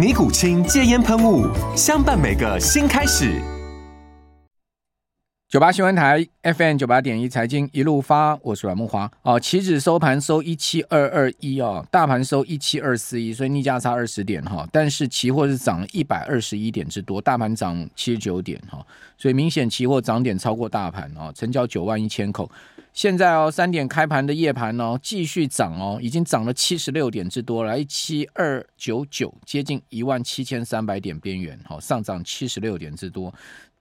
[0.00, 1.46] 尼古清戒烟喷雾，
[1.76, 3.38] 相伴每个新开始。
[5.46, 9.10] 九八新闻台 FM 九八点一财经一路发，我是阮木华。
[9.20, 14.66] 哦，期指收盘收一七二二一哦，大盘收一七二四一，所以逆价差二十点哈。
[14.72, 18.82] 但是期货是涨了一百二十一点之多，大盘涨七十九点哈，
[19.18, 22.50] 所以明显期货涨点超过大盘哦，成交九万一千口。
[22.92, 33.32] 现在哦，三点开盘的夜盘哦，继续涨哦，已经涨了七十六点之多了，一七二九九，接近一万七千三百点边缘，好，上涨七十六点之多，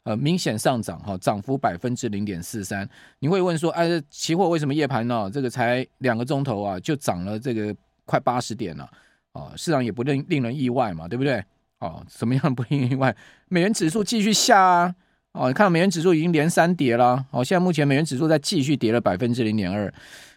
[0.03, 2.87] 呃，明显上涨哈，涨幅百分之零点四三。
[3.17, 5.30] 你会问说，哎，期货为什么夜盘呢？
[5.33, 8.89] 这个才两个钟头啊，就涨了这个快八十点了，
[9.33, 11.43] 啊，市场也不令令人意外嘛，对不对？
[11.80, 13.15] 哦，什么样不令意外？
[13.47, 14.95] 美元指数继续下啊。
[15.33, 17.23] 哦，你看美元指数已经连三跌了。
[17.31, 19.94] 哦，现在目前美元指数在继续跌了百分之零点二，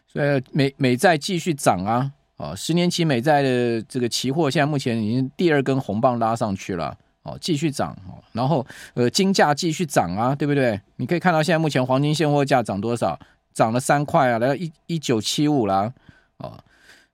[0.07, 2.11] 所以美美债继续涨啊。
[2.37, 6.97] 哦，十年期美债的这个期货现在目前已经第二根红棒拉上去了。
[7.23, 7.93] 哦，继续涨。
[8.09, 10.81] 哦，然后呃金价继续涨啊，对不对？
[10.97, 13.19] 你可以看到现在目前黄金现货价涨多少？
[13.55, 15.93] 涨了三块啊，来到一一九七五啦。
[16.39, 16.59] 哦，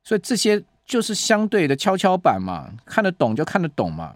[0.02, 4.14] 所以这些就是相对的跷跷板嘛，看得懂就看得懂嘛。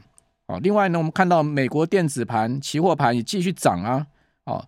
[0.52, 4.06] 哦，另外呢，我们看到美国电子盘、期货盘也继续涨啊。
[4.44, 4.62] 哦，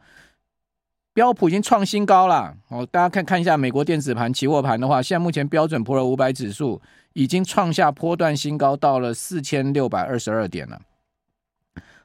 [1.13, 2.57] 标普已经创新高了。
[2.69, 6.81] 哦，大家看看一下美国电子盘、期货盘的话，现在目前标准普尔五百指数
[7.13, 10.81] 已经创下波段新高，到了四千六百二十二点了。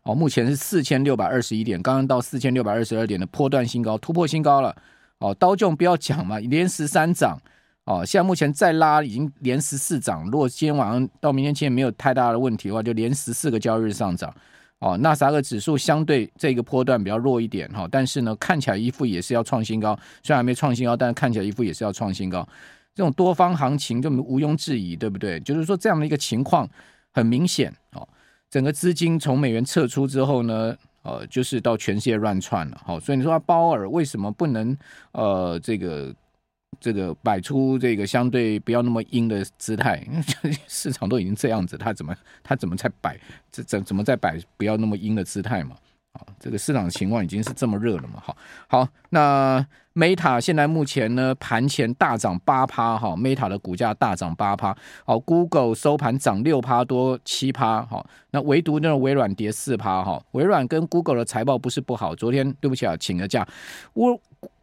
[0.04, 4.76] 哦，目前是四千六百二十一点，刚刚到四千六百二十二点的波段新高，突破新高了。
[5.20, 7.40] 哦，道琼不要讲嘛，连十三涨。
[7.90, 14.32] 哦，现在目前再拉已经连十四涨，如果今天晚上到明天前没有太大的问题的话，就连十四个交易日上涨。
[14.78, 22.48] 哦，纳斯达克指数相对这个波段比较弱一点哈，但是呢，看起来一副也是要创新高，虽然还没创新高，但是看起来一副也是要创新高。
[22.94, 25.40] 这种多方行情就毋庸置疑，对不对？
[25.40, 26.70] 就是说这样的一个情况
[27.12, 28.08] 很明显哦，
[28.52, 32.80] 整个资金从美元撤出之后呢，呃，就是到全世界乱窜了。
[32.86, 34.78] 好，所以你说鲍尔为什么不能
[35.14, 36.14] 呃这个？
[36.80, 40.02] 这个摆出这个相对不要那么阴的姿态，
[40.68, 43.20] 市场都已经这样子，他怎么他怎么在摆
[43.52, 45.76] 这怎怎么在摆不要那么阴的姿态嘛？
[46.14, 48.22] 啊，这个市场情况已经是这么热了嘛？
[48.24, 48.38] 好，
[48.68, 54.76] 好，那 Meta 现在目前呢盘前大涨八趴哈，Meta 的股价大涨八趴，
[55.06, 63.46] 好，Google 收盘涨六趴多七趴，好，那唯独那个微软跌四趴哈，微软跟 Google 的财报不是不好，昨天对不起啊，请个假，
[63.94, 64.20] 我。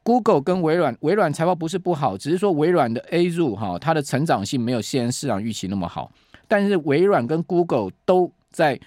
[0.07, 6.13] Google 跟微软，微软财报不是不好，只是说微软的 A 入哈，它的成长性没有现在市场预期那么好。
[6.47, 8.79] 但是微软跟 Google 都在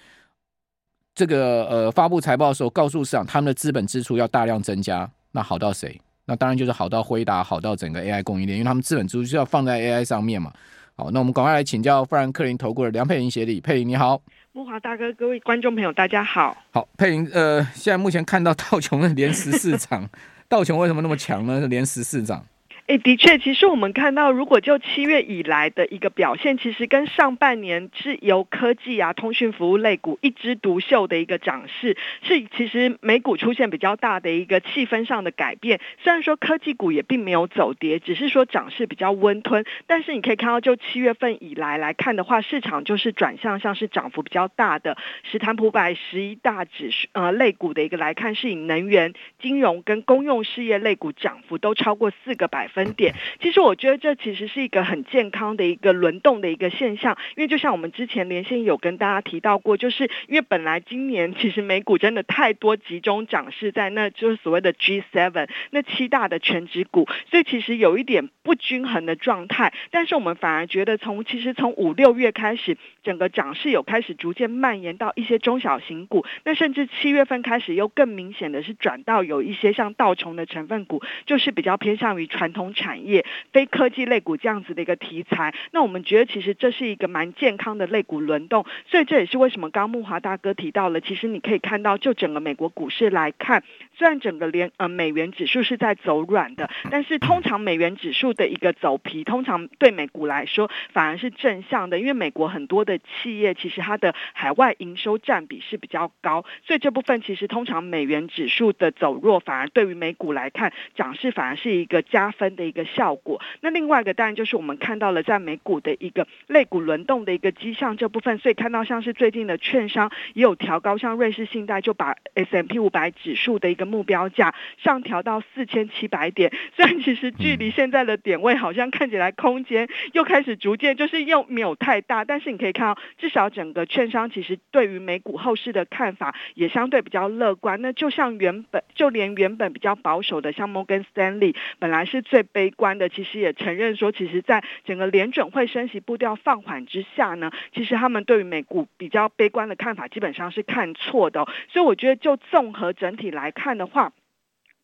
[1.14, 5.10] 这个呃发布财报的时候，告诉市场他们的资本支出要大量增加。
[5.32, 6.00] 那好到谁？
[6.24, 10.50] 那当然就是好到辉达，好到整个 AI 供应链，因为他们资本支出就要放在 AI 上面嘛。
[10.96, 14.18] 好，那我们赶快来请教富兰克林投顾的梁佩玲协理，佩玲你好，
[14.52, 16.56] 木华大哥，各位观众朋友大家好。
[16.70, 20.08] 好，佩玲，呃，现在目前看到道琼的连十四涨。
[20.50, 21.68] 道琼为什么那么强呢？
[21.68, 22.44] 连十四涨。
[22.90, 35.78] 哎，的确，其实我们看到，如果就七月以来的一个表现，其实跟上半年是由科技啊、通讯服务类股一枝独秀的一个涨势，是其实美股出现比较大的一个气氛上的改变。
[36.02, 52.79] 虽然说科技股也并没有走跌，只是说涨势比较温吞，但是你可以看到，就七月份以来来看的话，市场就是转向像是涨幅比较大的，史坦普百十一大指数呃类股的一个来看，是以能源、金融跟公用事业类股涨幅都超过四个百分。
[52.84, 53.14] 分点。
[53.40, 69.72] 其实我觉得这其实是一个很健康的一个轮动的一个现象，因为就像我们之前连线有跟大家提到过，就是因为本来今年其实美股真的太多集中涨势在那，就是所谓的 G7 那七大的权值股，所以其实有一点不均衡的状态。
[69.90, 85.54] 但是我们反而觉得从其实从五六月开始，整个涨势有开始逐渐蔓延到一些中小型股，那甚至七月份开始又更明显的是转到有一些像道琼的成分股，就是比较偏向于传统产业、非科技类股这样子的一个题材。
[85.72, 93.62] 那我们觉得其实这是一个蛮健康的类股轮动，所以这也是为什么刚木华大哥提到了，其实你可以看到，就整个美国股市来看，
[94.00, 113.42] 虽然整个联呃美元指数是在走软的，但是通常美元指数的一个走皮，通常对美股来说反而是正向的，因为美国很多的企业其实它的海外营收占比是比较高，所以这部分其实通常美元指数的走弱，反而对于美股来看涨势反而是一个加分的一个效果。
[113.60, 137.82] 那另外一个当然就是我们看到了在美股的一个类股轮动的一个迹象这部分，所以看到像是最近的券商也有调高，像瑞士信贷就把 S M P 五百指数的一个目标价上调到四千七百点，虽然其实距离现在的点位好像看起来空间又开始逐渐就是又没有太大，但是你可以看到至少整个券商其实对于美股后市的看法也相对比较乐观。
[137.82, 151.46] 那就像原本就连原本比较保守的像摩根斯丹利本来是最悲观的，其实也承认说，其实在整个联准会升息步调放缓之下呢，其实他们对于美股比较悲观的看法基本上是看错的。
[151.68, 154.12] 所以我觉得就综合整体来看的话。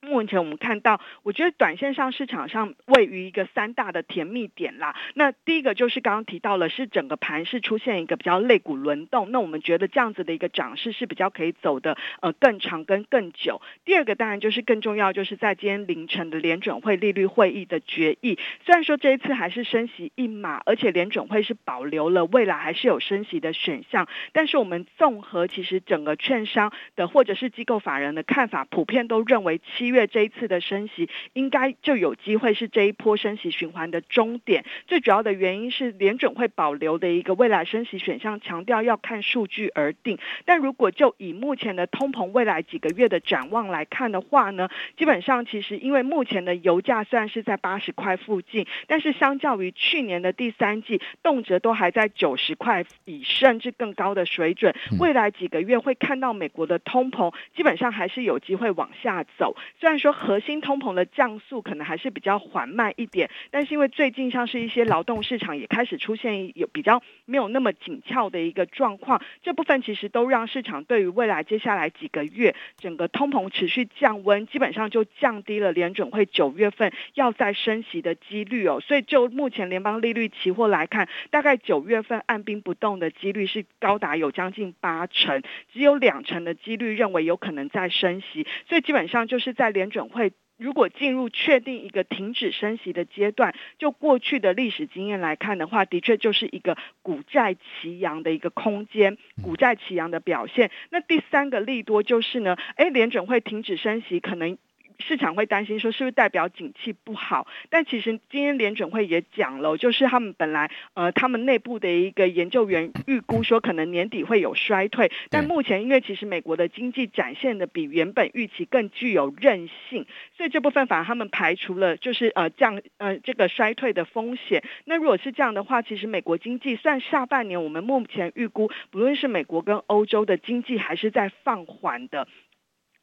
[0.07, 4.95] 目前我们看到，我觉得短线上市场上位于一个三大的甜蜜点啦。
[5.15, 9.33] 那第一个就是刚刚提到了，是整个盘是出现一个比较类股轮动。
[9.33, 13.61] 那我们觉得这样子的一个涨势是比较可以走的呃更长跟更久。
[13.85, 18.39] 第二个当然就是更重要，就是在今天凌晨的联准会利率会议的决议。
[18.65, 29.96] 虽然说这一次还是升息一码，而且联准会是保留了未来还是有升息的选项，但是我们综合其实整个券商的或者是机构法人的看法，普遍都认为七月。
[29.97, 34.65] 月这一次的升息，应该就有机会是这一波升息循环的终点。
[34.87, 40.19] 最主要的原因是联准会保留的一个未来升息选项，强调要看数据而定。
[40.45, 54.75] 但如果就以目前的通膨未来几个月的展望来看的话呢，基本上其实因为目前的油价虽然是在八十块附近，但是相较于去年的第三季，动辄都还在九十块以甚至更高的水准。
[55.01, 59.57] 未来几个月会看到美国的通膨基本上还是有机会往下走。
[59.87, 78.81] 虽然说核心通膨的降速可能还是比较缓慢一点，但是因为最近像是一些劳动市场也开始出现有比较没有那么紧俏的一个状况，这部分其实都让市场对于未来接下来几个月整个通膨持续降温，基本上就降低了联准会九月份要再升息的几率哦。
[78.81, 89.66] 所以就目前联邦利率期货来看，大概九月份按兵不动的几率是高达有将近八成，只有两成的几率认为有可能再升息，所以基本上就是在。
[89.71, 100.71] 联准会如果进入确定一个停止升息的阶段，就过去的历史经验来看的话，的确就是一个股债齐扬的一个空间，股债齐扬的表现。
[100.91, 104.57] 那第三个利多就是呢，哎，联准会停止升息可能。
[104.99, 107.47] 市场会担心说是不是代表景气不好？
[107.71, 120.07] 但其实今天联准会也讲了，就是他们本来呃他们内部的一个研究员预估说可能年底会有衰退，但目前因为其实美国的经济展现的比原本预期更具有韧性，
[120.37, 124.63] 所以这部分反而他们排除了就是呃降呃这个衰退的风险。
[124.85, 132.27] 那如果是这样的话，其实美国经济算下半年我们目前预估，不论是美国跟欧洲的经济还是在放缓的。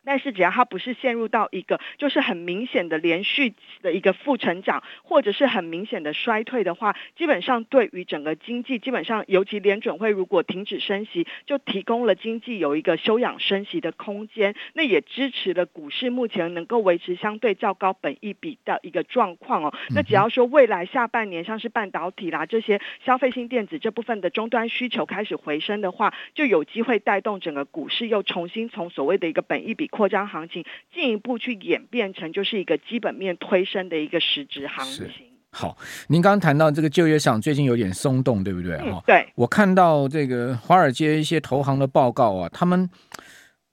[0.06, 19.74] 但是只要它不是陷入到一个就是很明显的连续的一个负成长，或者是很明显的衰退的话，基本上对于整个经济，基本上尤其联准会如果停止升息，就提供了经济有一个休养生息的空间，那也支持了股市目前能够维持相对较高本益比的一个状况哦。
[19.96, 29.90] 那只要说未来下半年像是半导体啦这些消费性电子这部分的终端需求开始回升的话，就有机会带动整个股市又重新从所谓的一个本益比。
[29.96, 35.08] 扩张行情进一步去演变成就是一个基本面推升的一个实质行情。
[35.52, 38.76] 好，您刚刚谈到这个就业市场最近有点松动，对不对？
[38.78, 39.28] 嗯，对。
[39.36, 42.90] 我看到这个华尔街一些投行的报告啊，他们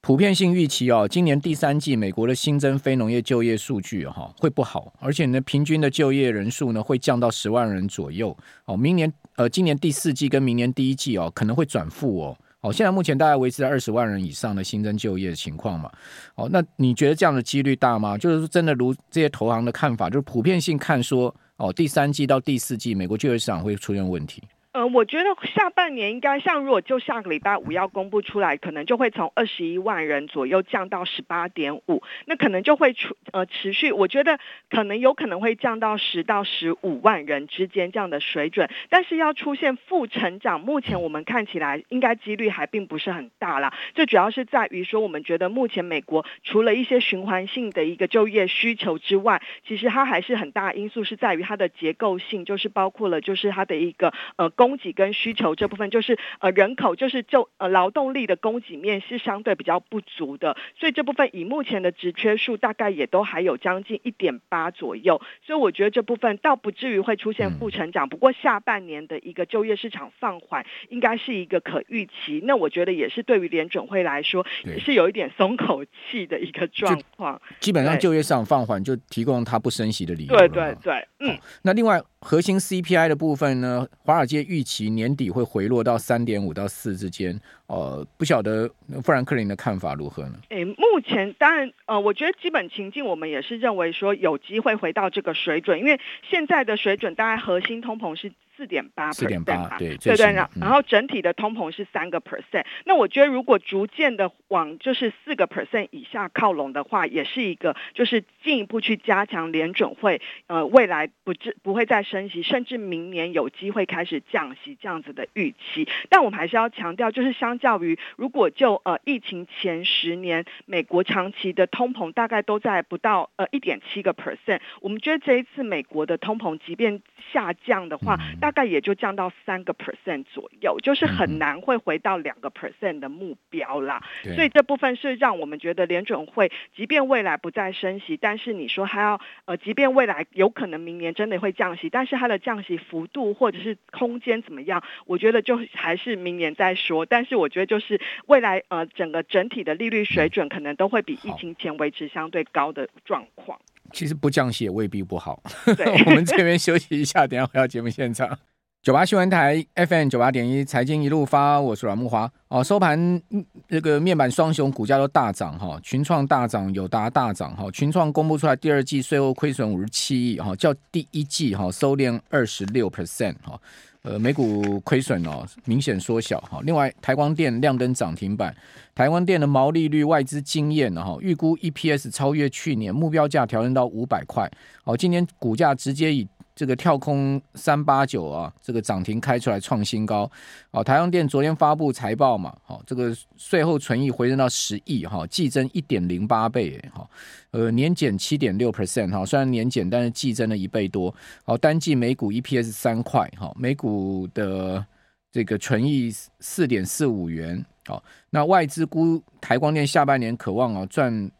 [0.03, 8.37] 普遍性预期哦，今年第三季美国的新增非农业就业数据哈会不好，而且呢，平均的就业人数呢会降到十万人左右。
[8.67, 12.37] 哦，明年呃，今年第四季跟明年第一季哦可能会转负哦。
[12.61, 15.91] 哦，现在目前大概维持在二十万人以上的新增就业的情况嘛。
[16.35, 18.19] 哦，那你觉得这样的几率大吗？
[18.19, 24.43] 就是真的如这些投行的看法，就是普遍性看说，哦，第三季到第四季美国就业市场会出现问题。
[24.73, 34.39] 呃，我觉得下半年应该像，如果就下个礼拜五要公布出来，可能就会从二十一万人左右降到十八点五，那可能就会出呃持续，我觉得
[34.71, 43.75] 可能有可能会降到十到十五万人之间这样的水准，但是要出现负成长，目前我们看起来应该几率还并不是很大啦。
[43.97, 54.49] 这主要是在于说，我们觉得目前美国除了一些循环性的一个就业需求之外，其实它还是很大因素是在于它的结构性，就是包括了就是它的一个呃。
[54.61, 68.07] 供给跟需求这部分，就是呃人口就是就呃劳动力的供给面是相对比较不足的，所以这部分以目前的职缺数大概也都还有将近一点八左右，所以我觉得这部分倒不至于会出现负成长。
[68.07, 72.43] 不过下半年的一个就业市场放缓，应该是一个可预期。
[72.45, 77.41] 那我觉得也是对于联准会来说，也是有一点松口气的一个状况。
[77.61, 80.37] 基本上就业市场放缓，就提供它不升息的理由。
[80.37, 81.39] 对对对，嗯。
[81.63, 84.45] 那另外核心 CPI 的部分呢，华尔街。
[84.51, 88.69] 预期年底会回落到三点五到四之间，呃，不晓得
[89.01, 90.35] 富兰克林的看法如何呢？
[90.49, 98.33] 诶，目前当然，呃，我觉得基本情境我们也是认为说有机会回到这个水准，因为现在的水准大概核心通膨是。
[98.61, 115.89] 四点八 percent 对对对，然后整体的通膨是三个 percent，那我觉得如果逐渐的往就是四个 percent 以下靠拢的话，也是一个就是进一步去加强联准会呃未来不至不会再升息，甚至明年有机会开始降息这样子的预期。
[116.11, 127.01] 但我们还是要强调，就是相较于如果就呃疫情前十年，美国长期的通膨大概都在不到呃一点七个 percent，我们觉得这一次美国的通膨即便
[127.33, 134.03] 下降的话，大大概也就降到三个 percent 左右，就是很难会回到两个 percent 的目标啦。
[134.25, 147.07] 嗯、所以这部分是让我们觉得联准会，即便未来不再升息，但是你说还要呃，即便未来有可能明年真的会降息，但是它的降息幅度或者是空间怎么样，我觉得就还是明年再说。
[147.07, 153.61] 但是我觉得就是未来呃，整个整体的利率水准可能都会比疫情前维持相对高的状况。
[153.93, 155.43] 其实不降息也未必不好。
[156.07, 158.39] 我们这边休息一下，等下回到节目现场。
[158.83, 162.31] 九八新闻台 FM 九八点一，财经一路发，我是阮木华。
[162.49, 163.21] 哦，收盘
[163.69, 167.71] 那个面板双雄股价都大涨哈，群创大涨，友达大涨哈。
[167.71, 173.61] 群创公布出来第二季税后亏损五十七亿哈，较第一季哈收敛二十六 percent 哈。
[174.03, 176.61] 呃，美股亏损哦明显缩小哈。
[176.65, 178.55] 另外，台光电亮灯涨停板，
[178.95, 184.51] 台光电的毛利率外资惊艳哈，预估 EPS 超越去年，目标价调整到五百块。
[184.83, 186.27] 好，今年股价直接以
[186.61, 190.31] 这个跳空三八九啊，这个涨停开出来创新高。
[190.73, 197.09] 哦，台光电昨天发布财报嘛，好，这个税后存益回升到十亿哈，季增一点零八倍，哈，
[197.53, 201.15] 呃，年减七点六 percent 哈，虽然年减，但是季增了一倍多。
[201.45, 204.85] 好，单季每股 EPS 三块，哈，每股的
[205.33, 207.65] 这个存益四点四五元。
[207.87, 211.31] 好，那外资估台光电下半年渴望啊赚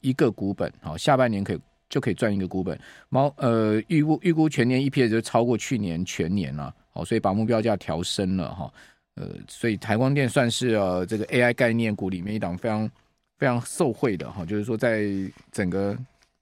[0.00, 1.60] 一个股本，好，下半年可以。
[1.94, 2.76] 就可以赚一个股本，
[3.08, 8.68] 猫呃预估预估全年 EPS 就超过去年全年了，好，所以把目标价调升了哈，
[9.14, 12.90] 呃，所以台光电算是呃这个 AI 概念股里面一档非常
[13.38, 15.04] 非常受惠的哈，就是说在
[15.52, 15.96] 整个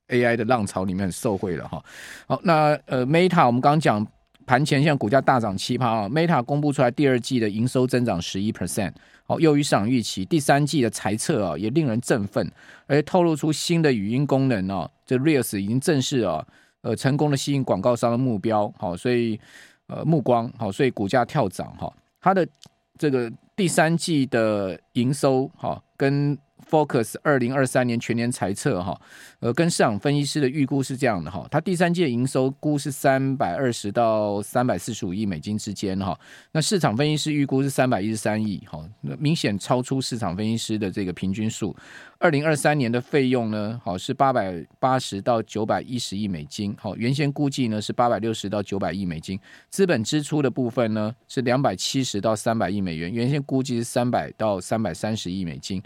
[0.09, 1.85] AI 的浪潮里面很受惠了哈。
[2.27, 4.07] 好，那呃 Meta 我们刚刚讲
[4.47, 8.93] 盘前现在股价大涨七趴啊，Meta 公布出来第二季的营收增长十一 percent。
[9.25, 12.51] 好，优于市场预期，第三季的财测啊也令人振奋，
[12.87, 16.47] 而且透露出新的语音功能啊，这 Reels 已经正式啊，
[16.83, 19.39] 呃，成功的吸引广告商的目标，好，所以
[19.87, 22.47] 呃目光好，所以股价跳涨哈，它的
[22.99, 26.39] 这个第三季的营收哈跟。
[26.69, 29.00] Focus 二零二三年全年财测哈，
[29.40, 36.19] 呃，跟市场分析师的预估是这样的哈，它第三季的营收估是三百二十到三百四十五亿美金之间哈，
[36.52, 41.75] 那市场分析师预估是三百一十三亿哈，那明显超出市场分析师的这个平均数。
[42.19, 49.38] 二零二三年的费用呢，好是八百八十到九百一十亿美金，好，原先估计呢是八百六十到九百亿美金。
[49.71, 55.83] 资本支出的部分呢是两百七十到三百亿美元，原先估计是三百到三百三十亿美金。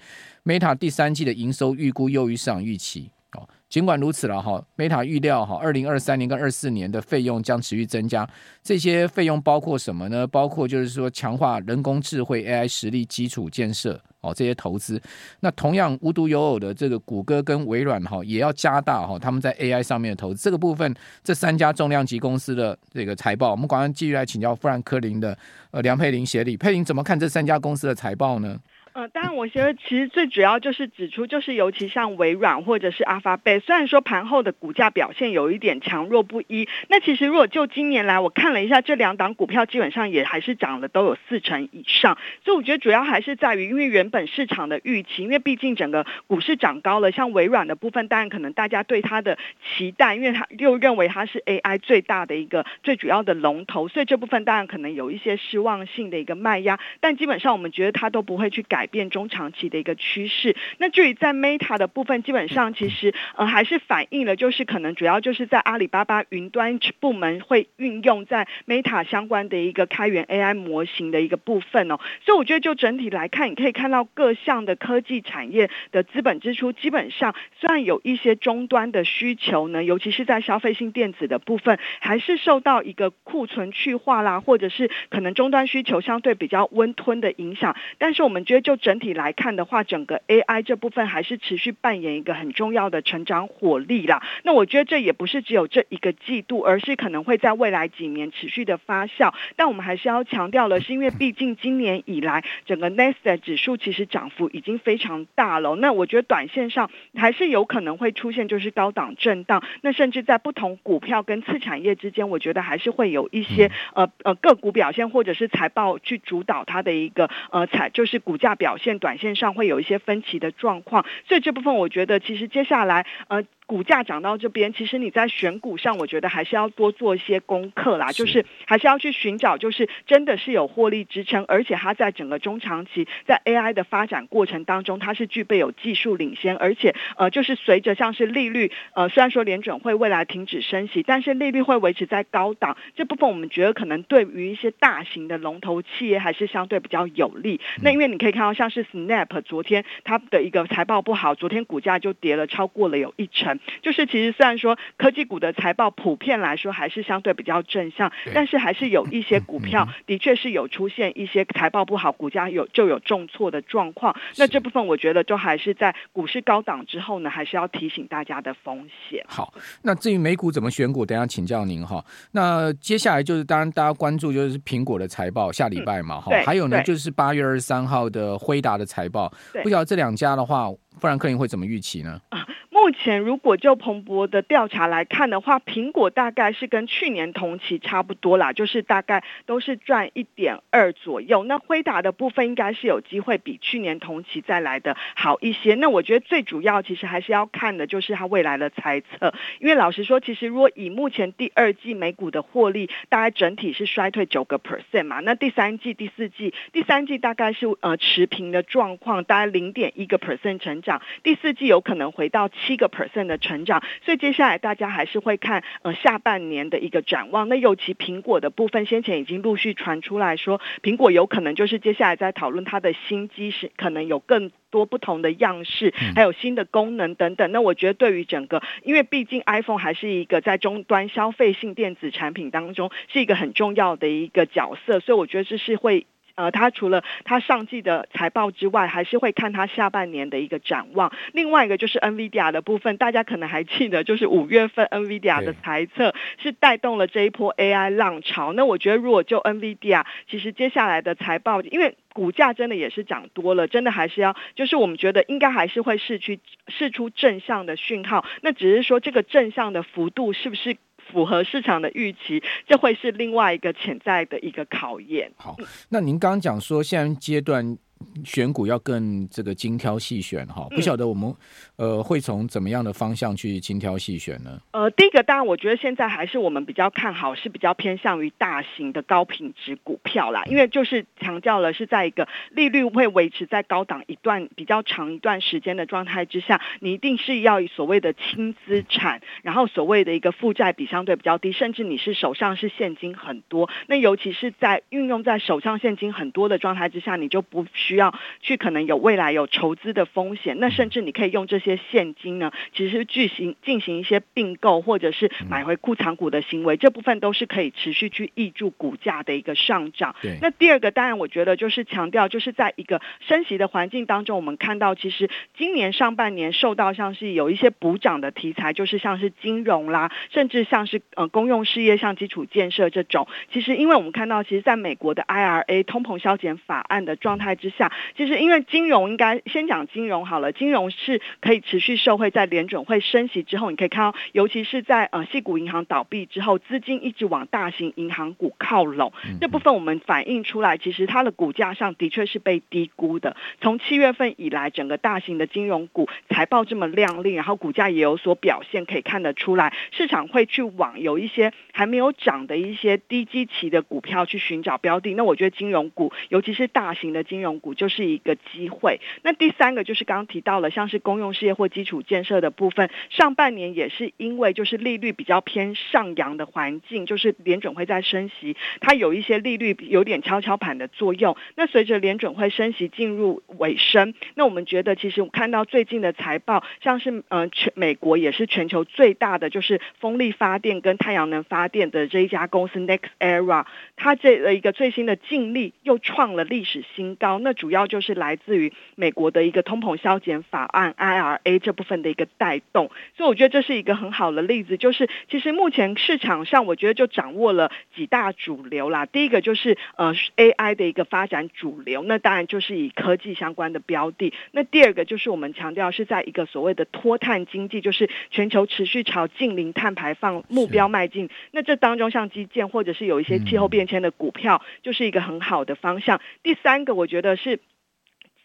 [0.46, 8.28] Meta 第三季的营收预估优于市场预期，哦，尽管如此了哈，Meta 预料哈，二零二三年跟二四年的费用将持续增加。
[8.62, 10.24] 这些费用包括什么呢？
[10.24, 14.00] 包括就是说强化人工智慧 AI 实力基础建设。
[14.20, 15.00] 哦这些投资。
[15.38, 20.42] 那同样无独有偶的，这个谷歌跟微软哈也要加大哈他们在 AI 上面的投资。
[20.42, 25.38] 这个部分，这三家重量级公司的这个财报，我们赶快继续来请教富兰克林的
[25.70, 26.56] 呃梁佩玲协理。
[26.56, 28.58] 佩玲怎么看这三家公司的财报呢？
[28.96, 42.16] 呃，当然，我觉得其实最主要就是指出，就是尤其像微软或者是 Alphabet，虽然说盘后的股价表现有一点强弱不一，那其实如果就今年来，我看了一下这两档股票，基本上也还是涨了都有四成以上。
[42.42, 49.36] 所以我觉得主要还是在于，因为原本市场的预期，因为毕竟整个股市涨高了，像微软的部分，当然可能大家对它的
[49.76, 56.80] 期待，因为它又认为它是 AI 最大的一个最主要的龙头，所以这部分当然可能有一些失望性的一个卖压。
[57.00, 58.85] 但基本上我们觉得它都不会去改。
[58.86, 60.56] 变中长期的一个趋势。
[60.78, 71.98] 那至于在 Meta 的部分，基本上其实呃还是反映了，就是可能主要就是在阿里巴巴云端部门会运用在 Meta 相关的一个开源 AI 模型的一个部分哦。
[72.24, 87.76] 所以我觉得就整体来看，你可以看到各项的科技产业的资本支出，基本上虽然有一些终端的需求呢，尤其是在消费性电子的部分，还是受到一个库存去化啦，或者是可能终端需求相对比较温吞的影响。
[87.98, 94.22] 但是我们觉得就整体来看的话，整个 AI 这部分还是持续扮演一个很重要的成长火力啦。
[94.42, 99.32] 那我觉得这也不是只有这一个季度，而是可能会在未来几年持续的发酵。
[99.56, 105.76] 但我们还是要强调的是，因为毕竟今年以来整个 Nasdaq 指数其实涨幅已经非常大了。
[105.76, 109.62] 那我觉得短线上还是有可能会出现就是高档震荡。
[109.80, 118.65] 那甚至在不同股票跟次产业之间，我觉得还是会有一些呃呃个股表现或者是财报去主导它的一个呃财就是股价表。
[118.66, 123.44] 表现短线上会有一些分歧的状况，所以这部分我觉得其实接下来呃。
[123.66, 147.60] 股价涨到这边，其实你在选股上，我觉得还是要多做一些功课啦，就是还是要去寻找，就是真的是有获利支撑，而且它在整个中长期在 AI 的发展过程当中，它是具备有技术领先，而且呃，就是随着像是利率呃，虽然说联准会未来停止升息，但是利率会维持在高档，这部分我们觉得可能对于一些大型的龙头企业还是相对比较有利。
[147.82, 153.55] 那因为你可以看到，像是 Snap 昨天它的一个财报不好，昨天股价就跌了超过了有一成。
[153.82, 164.14] 就是其实虽然说科技股的财报普遍来说还是相对比较正向，但是还是有一些股票的确是有出现一些财报不好，股价有就有重挫的状况。
[164.36, 169.24] 那这部分我觉得就还是在股市高档之后呢，还是要提醒大家的风险。
[169.28, 172.04] 好，那至于美股怎么选股，等一下请教您哈。
[172.32, 176.44] 那接下来就是当然大家关注就是苹果的财报，下礼拜嘛哈、嗯。
[176.44, 179.32] 还有呢就是八月二十三号的辉达的财报，
[179.62, 182.20] 不晓得这两家的话，富兰克林会怎么预期呢？
[182.30, 191.42] 啊目前，如果就彭博的调查来看的话，苹果大概是跟去年同期差不多啦，就是大概都是赚一点二左右。
[191.44, 195.74] 那辉达的部分应该是有机会比去年同期再来的好一些。
[195.76, 217.48] 那我觉得最主要其实还是要看的就是它未来的猜测，因为老实说，其实如果以目前第二季美股的获利，大概整体是衰退九个 percent 嘛，那第三季、第四季，第三季大概是呃持平的状况，大概零点一个 percent 成长，第四季有可能回到七个 percent 的成长，所以接下来大家还是会看呃下半年的一个展望。
[217.48, 227.52] 那尤其苹果的部分，先前已经陆续传出来说，苹果有可能就是接下来在讨论它的新机是可能有更多不同的样式，还有新的功能等等。
[227.52, 236.06] 那我觉得对于整个，因为毕竟 iPhone 还是一个在终端消费性电子产品当中是一个很重要的一个角色，所以我觉得这是会。
[236.36, 241.12] 呃，他除了他上季的财报之外，还是会看他下半年的一个展望。
[241.32, 248.52] 另外一个就是 NVIDIA 的部分，大家可能还记得，就是五月份 NVIDIA 的财测是带动了这一波 AI 浪潮。
[248.52, 258.26] 那我觉得，如果就 NVIDIA，其实接下来的财报，因为股价真的也是涨多了，真的还是要，就是我们觉得应该还是会试去试出正向的讯号。
[258.42, 260.76] 那只是说这个正向的幅度是不是？
[261.12, 265.30] 符合市场的预期，这会是另外一个潜在的一个考验。
[265.36, 265.56] 好，
[265.88, 267.76] 那您刚刚讲说现在阶段。
[268.24, 271.32] 选股要更这个精挑细选哈，不晓得我们
[271.76, 274.58] 呃会从怎么样的方向去精挑细选呢？
[274.72, 297.64] 呃，第一个当然我觉得现在还是我们比较看好，是比较偏向于大型的高品质股票啦，因为就是强调了是在一个利率会维持在高档一段比较长一段时间的状态之下，你一定是要以所谓的轻资产，然后所谓的一个负债比相对比较低，甚至你是手上是现金很多，那尤其是在运用在手上现金很多的状态之下，你就不。
[297.86, 310.16] 需要去可能有未来有筹资的风险，那甚至你可以用这些现金呢，其实进行进行一些并购或者是买回库藏股的行为，这部分都是可以持续去抑注股价的一个上涨。
[310.20, 310.38] 对。
[310.42, 323.28] 那第二个，当然我觉得就是强调，就是在一个升息的环境当中，我们看到其实今年上半年受到像是有一些补涨的题材，就是像是金融啦，甚至像是呃公用事业，像基础建设这种。
[323.52, 327.75] 其实因为我们看到，其实在美国的 IRA 通膨消减法案的状态之下，
[328.16, 343.36] 其实因为金融应该先讲金融好了，金融是可以持续受惠在联准会升息之后，你可以看到，尤其是在呃矽谷银行倒闭之后，资金一直往大型银行股靠拢，这部分我们反映出来，其实它的股价上的确是被低估的。
[343.60, 355.14] 从七月份以来，整个大型的金融股财报这么亮丽，然后股价也有所表现，可以看得出来，市场会去往有一些还没有涨的一些低基期的股票去寻找标的。
[355.14, 359.00] 那我觉得金融股，尤其是大型的金融股，就是一个机会。
[359.22, 371.36] 那第三个就是刚刚提到了，像是公用事业或基础建设的部分，上半年也是因为就是利率比较偏上扬的环境，就是联准会在升息，它有一些利率有点跷跷板的作用。
[371.54, 387.38] 那随着联准会升息进入尾声，那我们觉得其实我看到最近的财报，像是呃全美国也是全球最大的就是风力发电跟太阳能发电的这一家公司 NextEra，它这的一个最新的净利又创了历史新高。
[387.38, 392.90] 那主要就是来自于美国的一个通膨削减法案 IRA 这部分的一个带动。
[393.16, 399.06] 所以我觉得这是一个很好的例子，就是其实目前市场上我觉得就掌握了几大主流啦。
[399.06, 404.32] 第一个就是呃 AI 的一个发展主流，那当然就是以科技相关的标的。
[404.52, 411.30] 那第二个就是我们强调是在一个所谓的脱碳经济，就是全球持续朝近零碳排放目标迈进。
[411.52, 416.20] 那这当中像基建或者是有一些气候变迁的股票，就是一个很好的方向。
[416.42, 417.60] 第三个我觉得是，是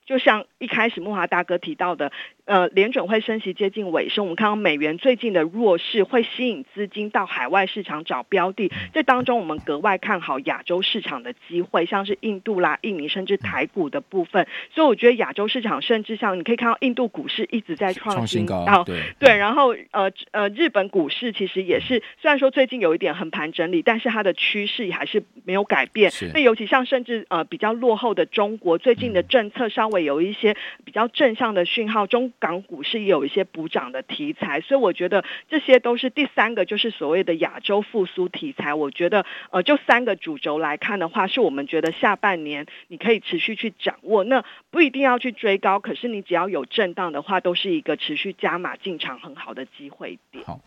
[0.06, 2.12] 就像一开始木华大哥提到的。
[2.52, 8.70] 呃，联准会升息接近尾声，我们看到美元最近的弱势会吸引资金到海外市场找标的。
[8.94, 14.46] 这当中，我们格外看好亚洲市场的机会，像是印度啦、印尼甚至台股的部分。
[14.70, 18.84] 所以，我觉得亚洲市场甚至像你可以看到，印度股市一直在创新高。
[18.84, 26.12] 对对，然后呃呃，日本股市其实也是，虽然说最近有一点横盘整理，但是它的趋势还是没有改变。
[26.34, 32.30] 那尤其像甚至呃比较落后的中国，最近的政策稍微有一些比较正向的讯号，中。
[32.42, 38.74] 港股是有一些补涨的题材，所以我觉得这些都是第三个，就是所谓的亚洲复苏题材。
[38.74, 44.24] 我觉得呃，就三个主轴来看的话，是我们觉得下半年你可以持续去掌握。
[44.24, 50.44] 那不一定要去追高，可是你只要有震荡的话，都是一个持续加码进场很好的机会点。
[50.44, 50.60] 好，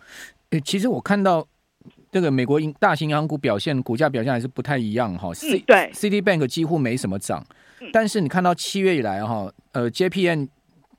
[0.51, 1.45] 诶，其实我看到
[2.13, 5.35] 这个美国银大型银行股表现，股价表现还是不太一样哈。
[5.35, 7.45] C 对，Citibank 几乎没什么涨，
[7.93, 10.47] 但是你看到七月以来哈，呃，JPM。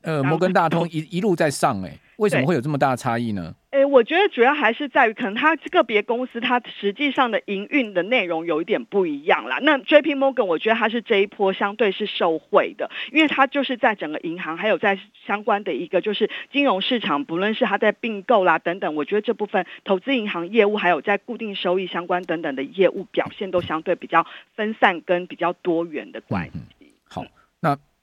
[0.06, 3.54] 呃，摩根大通一一路在上，哎，为什么会有这么大的差异呢？
[3.72, 9.60] 哎，我觉得主要还是在于，可能它个别公司它实际上的营运的内容有一点不一样啦。
[9.62, 26.60] 那 JP Morgan 我觉得它是这一波相对是受惠的，因为它就是在整个银行还有在相关的一个就是金融市场，不论是它在并购啦等等，我觉得这部分投资银行业务还有在固定收益相关等等的业务表现都相对比较分散跟比较多元的关系。
[26.80, 27.45] 嗯、好，那。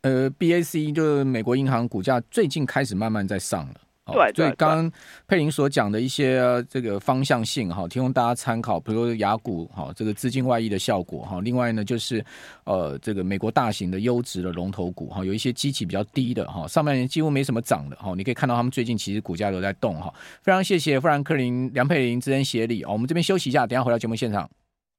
[0.03, 3.75] 呃，BAC 就是美国银行股价最近开始慢慢在上了，
[4.07, 4.93] 对，对，所以刚刚
[5.29, 12.25] 佩林所讲的一些这个方向性哈，提供大家参考，比如说雅股哈，这个资金外溢的效果哈，另外呢就是
[12.65, 20.13] 呃这个美国大型的优质的龙头股哈，有一些基期比较低的哈，上半年几乎没什么涨的哈，你可以看到他们最近其实股价都在动哈，
[20.43, 24.51] 非常谢谢富兰克林梁佩玲资深协理，我们这边休息一下，等下回到节目现场。